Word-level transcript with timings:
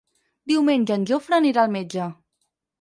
Diumenge 0.51 0.97
en 0.97 1.05
Jofre 1.13 1.39
anirà 1.39 1.69
al 1.69 1.79
metge. 1.79 2.11